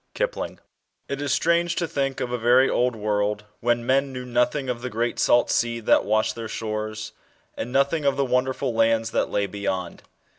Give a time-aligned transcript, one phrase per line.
[0.15, 0.59] KIPLING.
[1.09, 4.81] IT i^ strange to think of a very old world, when men knew nothing of
[4.81, 7.11] the great salt sea that washed their shores,
[7.55, 10.01] and nothing of the wonder ful lands, that lay beyond.